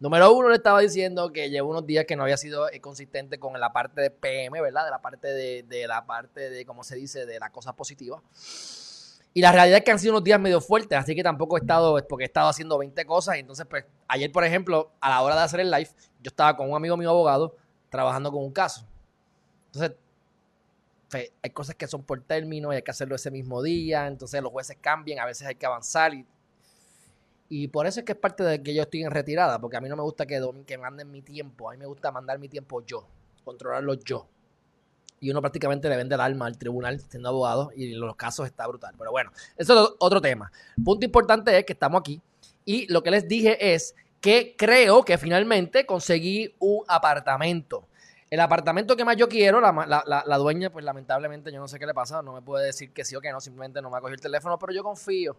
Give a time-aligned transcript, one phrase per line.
[0.00, 3.38] Número uno, le estaba diciendo que llevo unos días que no había sido eh, consistente
[3.38, 4.86] con la parte de PM, ¿verdad?
[4.86, 7.26] De la parte de, de la parte de, ¿cómo se dice?
[7.26, 8.22] De la cosa positiva.
[9.32, 11.60] Y la realidad es que han sido unos días medio fuertes, así que tampoco he
[11.60, 13.36] estado, porque he estado haciendo 20 cosas.
[13.36, 15.90] Entonces, pues, ayer, por ejemplo, a la hora de hacer el live,
[16.20, 17.54] yo estaba con un amigo mío abogado
[17.90, 18.86] trabajando con un caso.
[19.66, 19.98] Entonces,
[21.10, 24.06] pues, hay cosas que son por término y hay que hacerlo ese mismo día.
[24.06, 26.14] Entonces, los jueces cambian, a veces hay que avanzar.
[26.14, 26.26] Y,
[27.50, 29.80] y por eso es que es parte de que yo estoy en retirada, porque a
[29.82, 31.68] mí no me gusta que, que manden mi tiempo.
[31.68, 33.06] A mí me gusta mandar mi tiempo yo,
[33.44, 34.26] controlarlo yo
[35.20, 38.46] y uno prácticamente le vende el alma al tribunal siendo abogado y en los casos
[38.46, 38.94] está brutal.
[38.98, 40.50] Pero bueno, eso es otro tema.
[40.82, 42.20] Punto importante es que estamos aquí
[42.64, 47.86] y lo que les dije es que creo que finalmente conseguí un apartamento.
[48.30, 51.94] El apartamento que más yo quiero, la, dueña, pues lamentablemente yo no sé qué le
[51.94, 54.14] pasa, no me puede decir que sí o que no, simplemente no me ha cogido
[54.14, 55.36] el teléfono, pero yo confío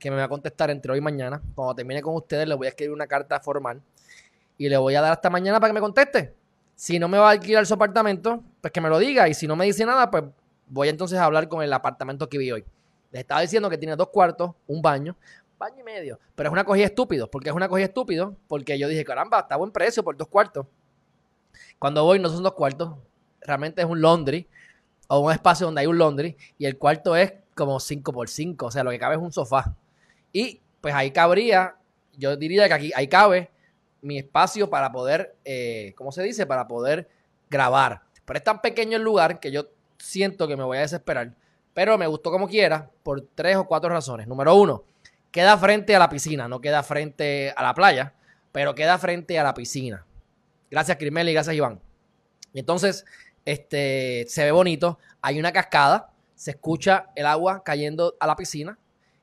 [0.00, 1.40] que me va a contestar entre hoy y mañana.
[1.54, 3.80] Cuando termine con ustedes, le voy a escribir una carta formal
[4.58, 6.34] y le voy a dar hasta mañana para que me conteste.
[6.74, 9.28] Si no me va a alquilar su apartamento, pues que me lo diga.
[9.28, 10.24] Y si no me dice nada, pues
[10.66, 12.64] voy entonces a hablar con el apartamento que vi hoy.
[13.12, 15.16] Les estaba diciendo que tiene dos cuartos, un baño,
[15.58, 16.18] baño y medio.
[16.34, 17.30] Pero es una cogida estúpido.
[17.30, 18.34] ¿Por qué es una cogida estúpido?
[18.48, 20.66] Porque yo dije, caramba, está buen precio por dos cuartos.
[21.78, 22.94] Cuando voy no son dos cuartos,
[23.42, 24.48] realmente es un laundry
[25.08, 28.66] o un espacio donde hay un laundry y el cuarto es como 5 por 5,
[28.66, 29.74] o sea, lo que cabe es un sofá.
[30.32, 31.76] Y pues ahí cabría,
[32.16, 33.50] yo diría que aquí ahí cabe
[34.02, 36.46] mi espacio para poder, eh, ¿cómo se dice?
[36.46, 37.08] Para poder
[37.48, 38.02] grabar.
[38.24, 41.34] Pero es tan pequeño el lugar que yo siento que me voy a desesperar.
[41.74, 44.26] Pero me gustó como quiera por tres o cuatro razones.
[44.26, 44.84] Número uno,
[45.30, 48.14] queda frente a la piscina, no queda frente a la playa,
[48.52, 50.04] pero queda frente a la piscina.
[50.70, 51.80] Gracias, Crimel, y gracias, Iván.
[52.54, 53.04] Entonces,
[53.44, 54.98] este, se ve bonito.
[55.20, 58.78] Hay una cascada, se escucha el agua cayendo a la piscina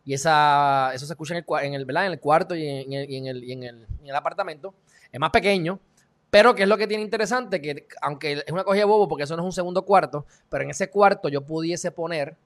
[0.07, 3.43] y esa, eso se escucha en el, en el, en el cuarto y en, el,
[3.43, 3.63] en,
[4.05, 4.73] el, apartamento.
[5.11, 5.81] Es más pequeño,
[6.29, 9.25] pero que es lo que tiene interesante, que aunque es una cogida de bobo, porque
[9.25, 12.37] eso no es un segundo cuarto, pero en ese cuarto yo pudiese poner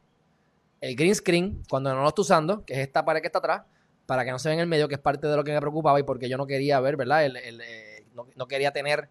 [0.82, 3.62] el green screen cuando no lo estoy usando, que es esta pared que está atrás,
[4.08, 5.60] para que no se vea en el medio, que es parte de lo que me
[5.60, 7.28] preocupaba y porque yo no quería ver, ¿verdad?
[7.28, 9.08] Eh, no, no, quería tener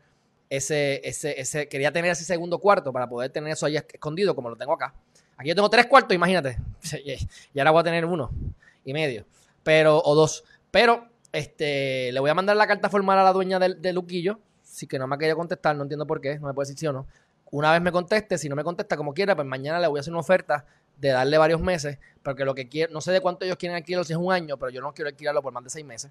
[0.48, 4.50] ese, ese, ese, quería tener ese segundo cuarto para poder tener eso ahí escondido como
[4.50, 4.92] lo tengo acá.
[5.40, 6.58] Aquí yo tengo tres cuartos, imagínate.
[7.54, 8.30] Y ahora voy a tener uno
[8.84, 9.24] y medio.
[9.62, 10.44] Pero, o dos.
[10.70, 14.38] Pero, este, le voy a mandar la carta formal a la dueña de, Luquillo.
[14.62, 16.90] Sí que no me ha querido contestar, no entiendo por qué, no me puede decir
[16.90, 17.06] o no.
[17.52, 20.00] Una vez me conteste, si no me contesta como quiera, pues mañana le voy a
[20.00, 20.66] hacer una oferta
[20.98, 24.04] de darle varios meses, porque lo que quiero, no sé de cuánto ellos quieren alquilarlo,
[24.04, 26.10] si es un año, pero yo no quiero alquilarlo por más de seis meses.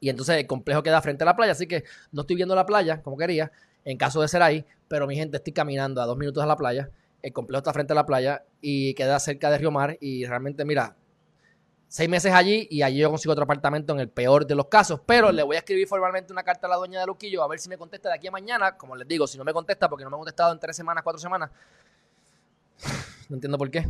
[0.00, 2.64] Y entonces el complejo queda frente a la playa, así que no estoy viendo la
[2.64, 3.52] playa como quería,
[3.84, 6.56] en caso de ser ahí, pero mi gente estoy caminando a dos minutos a la
[6.56, 6.88] playa
[7.22, 9.96] el complejo está frente a la playa y queda cerca de Río Mar.
[10.00, 10.96] Y realmente, mira,
[11.88, 15.00] seis meses allí y allí yo consigo otro apartamento en el peor de los casos.
[15.04, 17.58] Pero le voy a escribir formalmente una carta a la dueña de Luquillo a ver
[17.58, 18.76] si me contesta de aquí a mañana.
[18.76, 21.02] Como les digo, si no me contesta, porque no me ha contestado en tres semanas,
[21.02, 21.50] cuatro semanas,
[23.28, 23.88] no entiendo por qué.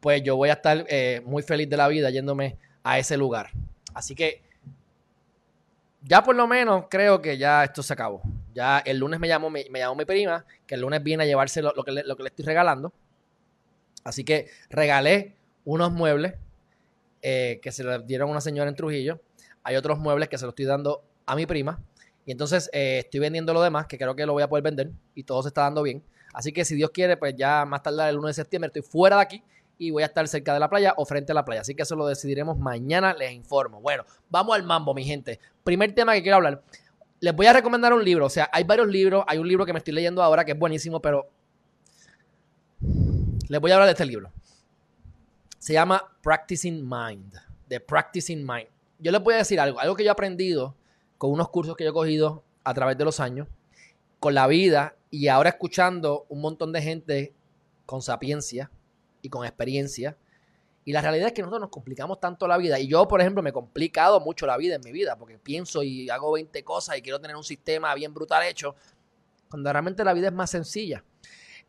[0.00, 3.50] Pues yo voy a estar eh, muy feliz de la vida yéndome a ese lugar.
[3.94, 4.42] Así que
[6.02, 8.22] ya por lo menos creo que ya esto se acabó.
[8.54, 11.72] Ya el lunes me llamó, me, mi prima, que el lunes viene a llevarse lo,
[11.84, 12.92] que le, estoy regalando.
[14.04, 16.34] Así que regalé unos muebles
[17.22, 19.20] eh, que se le dieron a una señora en Trujillo.
[19.62, 21.82] Hay otros muebles que se los estoy dando a mi prima.
[22.26, 24.90] Y entonces eh, estoy vendiendo lo demás, que creo que lo voy a poder vender.
[25.14, 26.02] Y todo se está dando bien.
[26.32, 29.16] Así que si Dios quiere, pues ya más tarde el 1 de septiembre estoy fuera
[29.16, 29.42] de aquí
[29.78, 31.62] y voy a estar cerca de la playa o frente a la playa.
[31.62, 33.80] Así que eso lo decidiremos mañana, les informo.
[33.80, 35.40] Bueno, vamos al mambo, mi gente.
[35.64, 36.62] Primer tema que quiero hablar.
[37.20, 38.26] Les voy a recomendar un libro.
[38.26, 39.24] O sea, hay varios libros.
[39.26, 41.28] Hay un libro que me estoy leyendo ahora que es buenísimo, pero
[43.48, 44.32] les voy a hablar de este libro.
[45.58, 47.34] Se llama Practicing Mind.
[47.68, 48.68] The Practicing Mind.
[48.98, 49.78] Yo les voy a decir algo.
[49.78, 50.74] Algo que yo he aprendido
[51.18, 53.46] con unos cursos que yo he cogido a través de los años,
[54.18, 57.34] con la vida y ahora escuchando un montón de gente
[57.84, 58.70] con sapiencia
[59.20, 60.16] y con experiencia.
[60.84, 62.78] Y la realidad es que nosotros nos complicamos tanto la vida.
[62.78, 65.82] Y yo, por ejemplo, me he complicado mucho la vida en mi vida porque pienso
[65.82, 68.74] y hago 20 cosas y quiero tener un sistema bien brutal hecho,
[69.48, 71.04] cuando realmente la vida es más sencilla.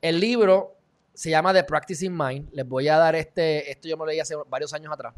[0.02, 0.78] El libro
[1.14, 2.50] se llama The Practicing Mind.
[2.54, 5.14] Les voy a dar este, esto yo me lo leí hace varios años atrás.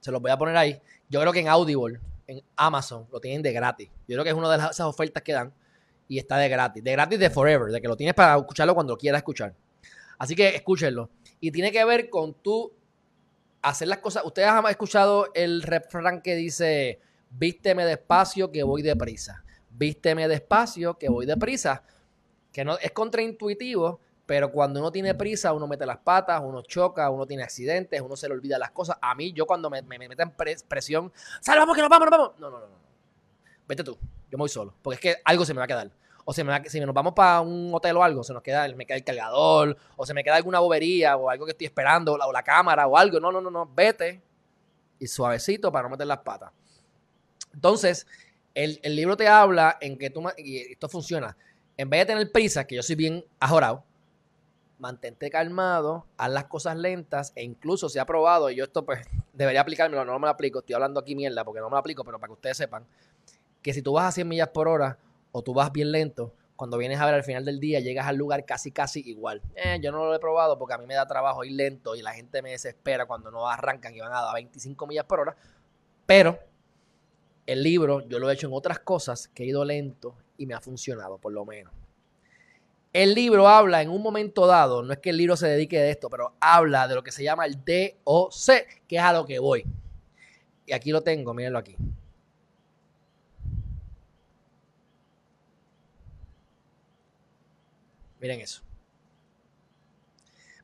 [0.00, 0.80] Se los voy a poner ahí.
[1.08, 3.88] Yo creo que en Audible, en Amazon, lo tienen de gratis.
[4.06, 5.52] Yo creo que es una de esas ofertas que dan
[6.08, 6.84] y está de gratis.
[6.84, 9.54] De gratis de forever, de que lo tienes para escucharlo cuando quieras escuchar.
[10.18, 11.10] Así que escúchenlo.
[11.40, 12.72] Y tiene que ver con tú
[13.62, 14.24] hacer las cosas.
[14.24, 17.00] Ustedes han escuchado el refrán que dice,
[17.30, 19.44] vísteme despacio que voy deprisa.
[19.70, 21.84] Vísteme despacio que voy deprisa.
[22.52, 27.08] Que no, es contraintuitivo, pero cuando uno tiene prisa, uno mete las patas, uno choca,
[27.08, 28.98] uno tiene accidentes, uno se le olvida las cosas.
[29.00, 30.32] A mí, yo cuando me, me, meten
[30.68, 32.32] presión, salvamos que nos vamos, nos vamos.
[32.38, 32.76] No, no, no, no.
[33.66, 33.96] vete tú,
[34.30, 35.90] yo me voy solo, porque es que algo se me va a quedar.
[36.24, 38.86] O se me si nos vamos para un hotel o algo, se nos queda, me
[38.86, 42.32] queda el cargador, o se me queda alguna bobería, o algo que estoy esperando, o
[42.32, 43.18] la, cámara, o algo.
[43.18, 44.22] No, no, no, no, vete.
[44.98, 46.52] Y suavecito para no meter las patas.
[47.52, 48.06] Entonces,
[48.54, 51.36] el, libro te habla en que tú, y esto funciona,
[51.76, 53.84] en vez de tener prisa, que yo soy bien ajorado,
[54.78, 59.06] mantente calmado, haz las cosas lentas e incluso se ha probado, y yo esto pues
[59.32, 62.04] debería aplicármelo, no me lo aplico, estoy hablando aquí mierda porque no me lo aplico,
[62.04, 62.84] pero para que ustedes sepan,
[63.62, 64.98] que si tú vas a 100 millas por hora
[65.32, 68.16] o tú vas bien lento, cuando vienes a ver al final del día llegas al
[68.16, 69.42] lugar casi casi igual.
[69.56, 72.02] Eh, yo no lo he probado porque a mí me da trabajo ir lento y
[72.02, 75.36] la gente me desespera cuando no arrancan y van a dar 25 millas por hora,
[76.06, 76.38] pero
[77.46, 80.54] el libro yo lo he hecho en otras cosas que he ido lento y me
[80.54, 81.72] ha funcionado por lo menos.
[82.92, 85.86] El libro habla en un momento dado, no es que el libro se dedique a
[85.88, 88.32] esto, pero habla de lo que se llama el DOC,
[88.86, 89.64] que es a lo que voy.
[90.66, 91.74] Y aquí lo tengo, mírenlo aquí.
[98.22, 98.62] Miren eso.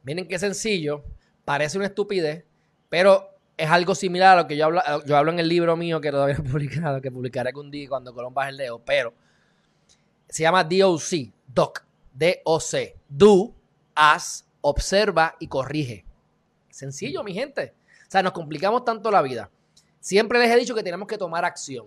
[0.05, 1.05] Miren qué sencillo,
[1.45, 2.45] parece una estupidez,
[2.89, 3.29] pero
[3.59, 6.11] es algo similar a lo que yo hablo, yo hablo en el libro mío que
[6.11, 9.13] todavía he publicado, que publicaré algún día cuando Colón baje el dedo, pero
[10.29, 11.03] se llama DOC,
[11.47, 11.83] DOC
[12.19, 12.97] D-O-C.
[13.09, 13.55] Do,
[13.95, 16.05] haz, observa y corrige.
[16.69, 17.75] Sencillo, mi gente.
[18.09, 19.51] O sea, nos complicamos tanto la vida.
[20.01, 21.87] Siempre les he dicho que tenemos que tomar acción.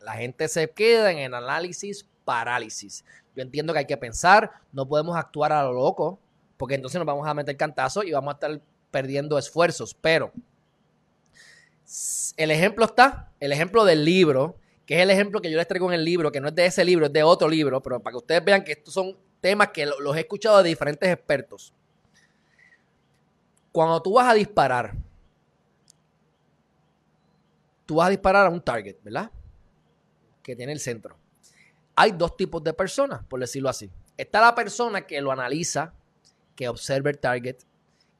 [0.00, 3.04] La gente se queda en el análisis parálisis.
[3.34, 6.18] Yo entiendo que hay que pensar, no podemos actuar a lo loco,
[6.56, 8.60] porque entonces nos vamos a meter cantazo y vamos a estar
[8.90, 9.94] perdiendo esfuerzos.
[9.94, 10.32] Pero
[12.36, 15.90] el ejemplo está, el ejemplo del libro que es el ejemplo que yo les traigo
[15.92, 18.12] en el libro, que no es de ese libro, es de otro libro, pero para
[18.12, 21.72] que ustedes vean que estos son temas que los he escuchado de diferentes expertos.
[23.70, 24.94] Cuando tú vas a disparar,
[27.86, 29.30] tú vas a disparar a un target, ¿verdad?
[30.42, 31.16] Que tiene el centro.
[31.94, 33.90] Hay dos tipos de personas, por decirlo así.
[34.16, 35.92] Está la persona que lo analiza,
[36.56, 37.56] que observa el target,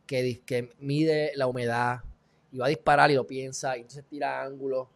[0.06, 2.02] que, que mide la humedad
[2.50, 4.88] y va a disparar y lo piensa, y entonces tira ángulos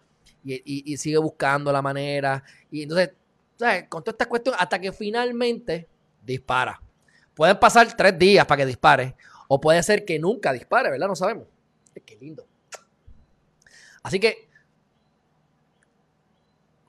[0.47, 2.43] y, sigue buscando la manera.
[2.71, 3.11] Y entonces.
[3.89, 5.89] Con toda esta cuestión, hasta que finalmente
[6.23, 6.81] dispara.
[7.35, 9.15] Pueden pasar tres días para que dispare.
[9.49, 11.09] O puede ser que nunca dispare, ¿verdad?
[11.09, 11.47] No sabemos.
[12.05, 12.47] Qué lindo.
[14.03, 14.49] Así que,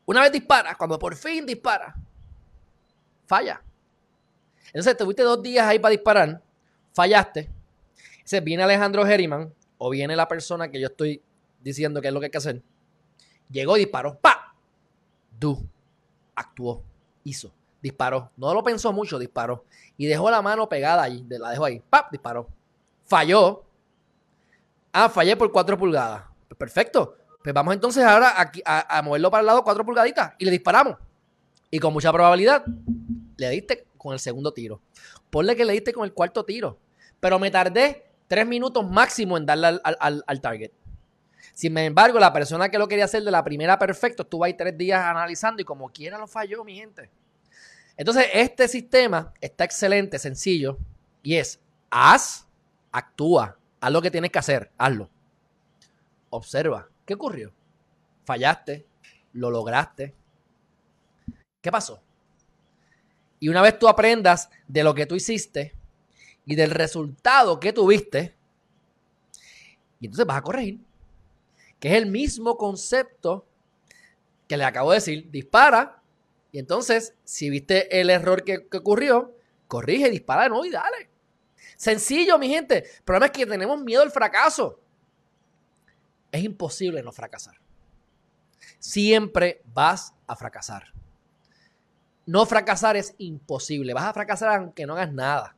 [0.08, 1.96] una vez dispara, cuando por fin dispara,
[3.28, 3.62] falla.
[4.68, 6.42] Entonces, tuviste dos días ahí para disparar,
[6.94, 7.50] fallaste.
[8.16, 11.22] Entonces, viene Alejandro Geriman o viene la persona que yo estoy
[11.62, 12.64] diciendo que es lo que hay que hacer
[13.50, 14.18] Llegó disparó.
[14.20, 14.56] ¡Pa!
[15.40, 15.68] Du.
[16.36, 16.84] Actuó.
[17.24, 17.54] Hizo.
[17.82, 18.32] Disparó.
[18.36, 19.66] No lo pensó mucho, disparó.
[19.98, 21.26] Y dejó la mano pegada ahí.
[21.30, 21.82] La dejó ahí.
[21.90, 22.08] ¡Pa!
[22.12, 22.48] Disparó.
[23.06, 23.64] Falló.
[24.92, 26.24] Ah, fallé por 4 pulgadas.
[26.58, 27.17] Perfecto.
[27.44, 28.34] Pues vamos entonces ahora
[28.66, 30.34] a, a, moverlo para el lado 4 pulgaditas.
[30.38, 30.98] Y le disparamos.
[31.72, 32.66] Y con mucha probabilidad
[33.38, 34.82] le diste con el segundo tiro.
[35.30, 36.80] Ponle que le diste con el cuarto tiro.
[37.20, 40.72] Pero me tardé 3 minutos máximo en darle al, al target.
[41.58, 44.78] Sin embargo, la persona que lo quería hacer de la primera perfecto estuvo ahí tres
[44.78, 47.10] días analizando y como quiera lo falló, mi gente.
[47.98, 50.78] Entonces, este sistema está excelente, sencillo,
[51.24, 51.60] y es
[51.90, 52.48] haz,
[52.92, 55.10] actúa, haz lo que tienes que hacer, hazlo.
[56.30, 57.52] Observa, ¿qué ocurrió?
[58.26, 58.86] Fallaste,
[59.34, 60.14] lo lograste.
[61.60, 62.04] ¿Qué pasó?
[63.40, 65.74] Y una vez tú aprendas de lo que tú hiciste
[66.46, 68.36] y del resultado que tuviste,
[70.00, 70.80] y entonces vas a corregir
[71.80, 73.46] que es el mismo concepto
[74.48, 76.02] que le acabo de decir, dispara,
[76.52, 79.36] y entonces, si viste el error que, ocurrió,
[79.68, 81.10] corrige, dispara de nuevo y dale.
[81.76, 82.78] Sencillo, mi gente.
[82.78, 84.80] El problema es que tenemos miedo al fracaso.
[86.38, 87.56] Es imposible no fracasar.
[88.78, 90.94] Siempre vas a fracasar.
[92.28, 93.96] No fracasar es imposible.
[93.96, 95.56] Vas a fracasar aunque no hagas nada.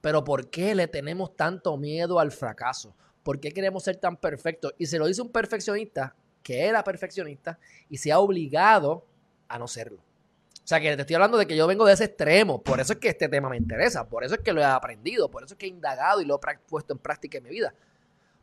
[0.00, 2.92] Pero ¿por qué le tenemos tanto miedo al fracaso?
[3.22, 4.74] ¿Por qué queremos ser tan perfectos?
[4.78, 7.56] Y se lo dice un perfeccionista que era perfeccionista
[7.88, 9.06] y se ha obligado
[9.46, 9.98] a no serlo.
[9.98, 12.60] O sea, que te estoy hablando de que yo vengo de ese extremo.
[12.60, 14.08] Por eso es que este tema me interesa.
[14.08, 15.30] Por eso es que lo he aprendido.
[15.30, 17.72] Por eso es que he indagado y lo he puesto en práctica en mi vida.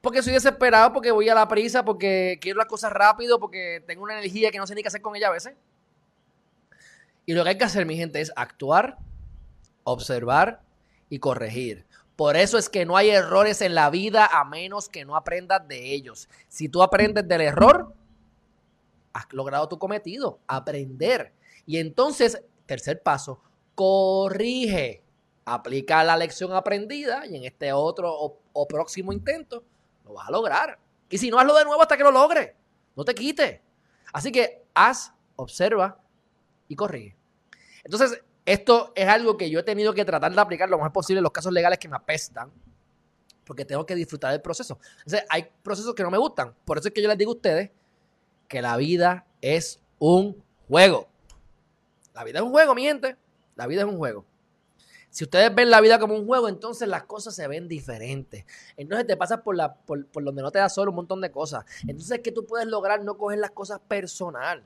[0.06, 4.04] Porque soy desesperado, porque voy a la prisa, porque quiero las cosas rápido, porque tengo
[4.04, 5.56] una energía que no sé ni qué hacer con ella a veces.
[7.26, 9.00] Y lo que hay que hacer, mi gente, es actuar,
[9.84, 10.62] observar
[11.10, 11.88] y corregir.
[12.16, 15.68] Por eso es que no hay errores en la vida a menos que no aprendas
[15.68, 16.30] de ellos.
[16.50, 17.92] Si tú aprendes del error,
[19.12, 21.34] has logrado tu cometido, aprender.
[21.66, 23.42] Y entonces, tercer paso,
[23.74, 25.02] corrige.
[25.46, 28.14] Aplica la lección aprendida y en este otro
[28.54, 29.64] o, próximo intento
[30.06, 30.80] lo vas a lograr.
[31.10, 32.54] Y si no, hazlo de nuevo hasta que lo logres.
[32.96, 33.60] No te quites.
[34.14, 36.00] Así que haz, observa
[36.68, 37.18] y corrige.
[37.84, 41.20] Entonces, esto es algo que yo he tenido que tratar de aplicar lo más posible
[41.20, 42.52] en los casos legales que me apestan,
[43.44, 44.80] porque tengo que disfrutar del proceso.
[45.00, 46.56] Entonces, hay procesos que no me gustan.
[46.66, 47.72] Por eso es que yo les digo a ustedes
[48.48, 51.08] que la vida es un juego.
[52.14, 53.18] La vida es un juego, mi gente.
[53.56, 54.26] La vida es un juego.
[55.16, 58.44] Si ustedes ven la vida como un juego, entonces las cosas se ven diferentes.
[58.76, 59.56] Entonces te pasas por,
[59.86, 61.64] por, donde no te da solo un montón de cosas.
[61.88, 63.02] Entonces, ¿qué tú puedes lograr?
[63.02, 64.62] No coger las cosas personal.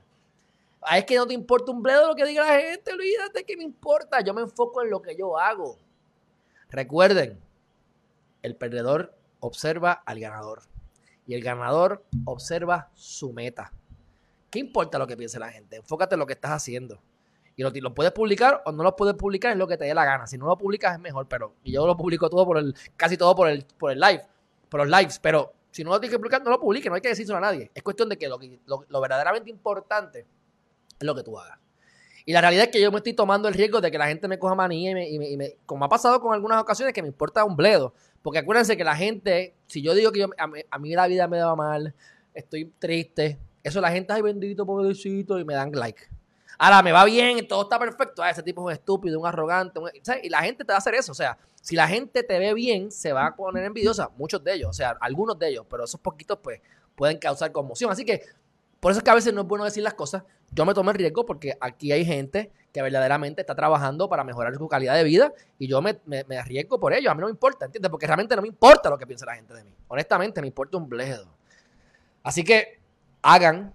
[0.82, 3.56] Ah, es que no te importa un bledo lo que diga la gente, olvídate que
[3.56, 4.22] me importa.
[4.22, 5.78] Yo me enfoco en lo que yo hago.
[6.68, 7.38] Recuerden,
[8.42, 10.62] el perdedor observa al ganador
[11.28, 13.72] y el ganador observa su meta.
[14.50, 15.76] ¿Qué importa lo que piense la gente?
[15.76, 17.00] Enfócate en lo que estás haciendo.
[17.60, 19.92] Y lo, lo, puedes publicar o no lo puedes publicar, es lo que te dé
[19.92, 20.26] la gana.
[20.26, 23.18] Si no lo publicas es mejor, pero y yo lo publico todo por el, casi
[23.18, 24.24] todo por el, por el live,
[24.70, 27.02] por los lives, pero si no lo tienes que publicar, no lo publiques, no hay
[27.02, 27.70] que decírselo a nadie.
[27.74, 31.58] Es cuestión de que lo, lo, verdaderamente importante es lo que tú hagas.
[32.24, 34.26] Y la realidad es que yo me estoy tomando el riesgo de que la gente
[34.26, 37.08] me coja manía y me, y me, como ha pasado con algunas ocasiones, que me
[37.08, 37.92] importa un bledo.
[38.22, 41.28] Porque acuérdense que la gente, si yo digo que yo, a, a mí la vida
[41.28, 41.94] me va mal,
[42.32, 46.19] estoy triste, eso la gente, ay bendito, pobrecito, y me dan like.
[46.62, 48.22] Ahora me va bien, todo está perfecto.
[48.22, 49.78] Ah, ese tipo es un estúpido, un arrogante.
[49.78, 49.88] Un...
[50.22, 51.10] Y la gente te va a hacer eso.
[51.10, 54.10] O sea, si la gente te ve bien, se va a poner envidiosa.
[54.18, 56.60] Muchos de ellos, o sea, algunos de ellos, pero esos poquitos, pues,
[56.94, 57.90] pueden causar conmoción.
[57.90, 58.20] Así que,
[58.78, 60.22] por eso es que a veces no es bueno decir las cosas.
[60.52, 64.54] Yo me tomo el riesgo porque aquí hay gente que verdaderamente está trabajando para mejorar
[64.54, 67.10] su calidad de vida y yo me, me, me arriesgo por ello.
[67.10, 67.90] A mí no me importa, ¿entiendes?
[67.90, 69.74] Porque realmente no me importa lo que piense la gente de mí.
[69.88, 71.26] Honestamente, me importa un bledo.
[72.22, 72.80] Así que
[73.22, 73.72] hagan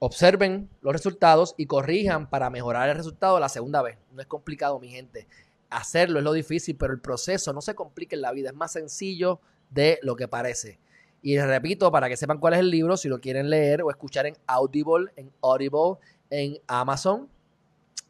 [0.00, 3.98] observen los resultados y corrijan para mejorar el resultado la segunda vez.
[4.12, 5.28] No es complicado, mi gente.
[5.68, 8.72] Hacerlo es lo difícil, pero el proceso no se complica en la vida, es más
[8.72, 10.80] sencillo de lo que parece.
[11.22, 14.26] Y repito, para que sepan cuál es el libro, si lo quieren leer o escuchar
[14.26, 15.98] en Audible, en Audible,
[16.30, 17.28] en Amazon,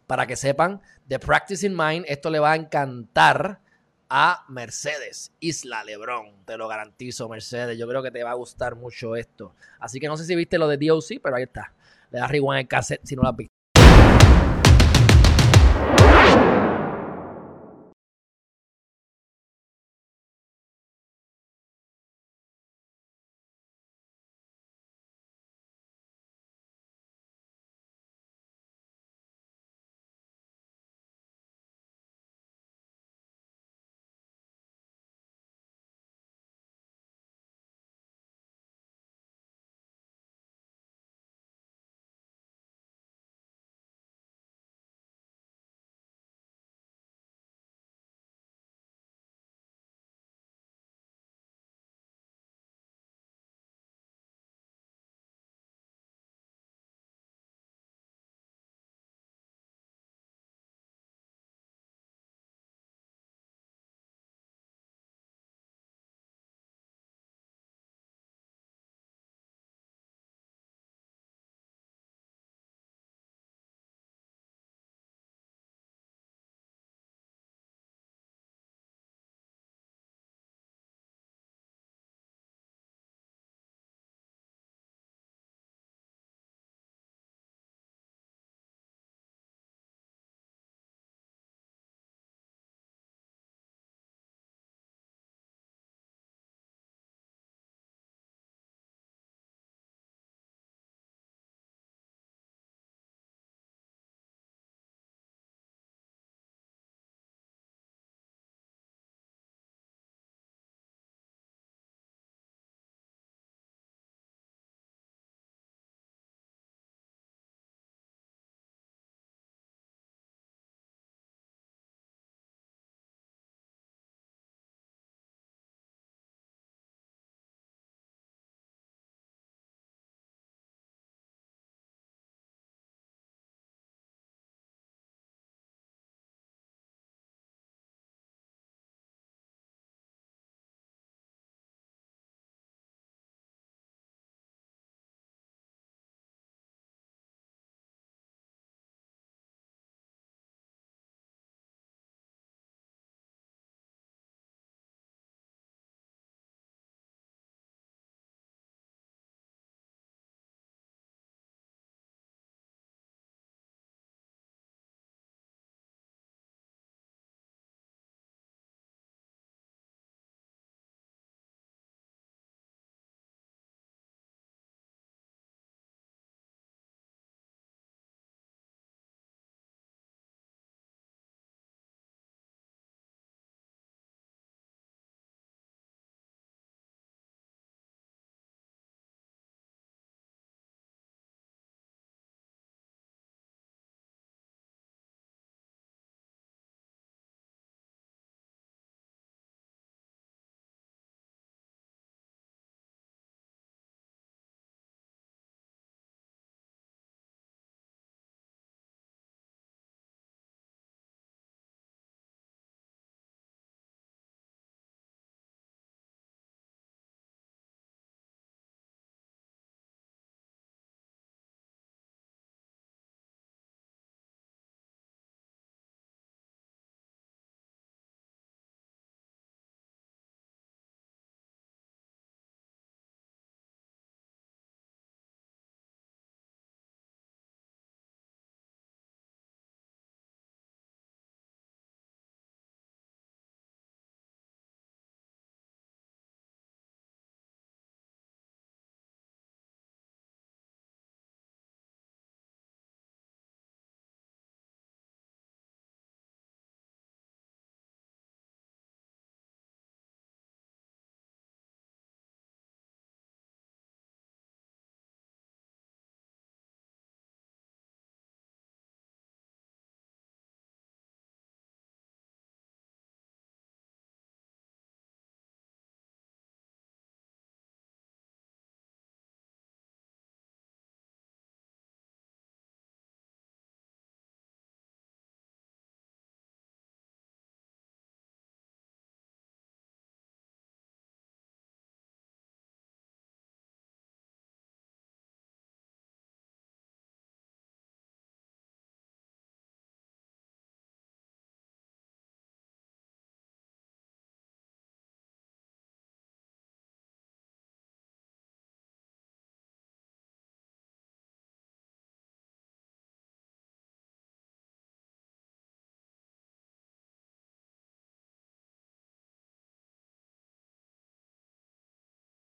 [0.07, 3.61] para que sepan, The Practice in Mind, esto le va a encantar
[4.09, 6.45] a Mercedes Isla Lebrón.
[6.45, 7.79] Te lo garantizo, Mercedes.
[7.79, 9.55] Yo creo que te va a gustar mucho esto.
[9.79, 11.73] Así que no sé si viste lo de DOC, pero ahí está.
[12.11, 13.60] Le das rewind el cassette si no lo has visto.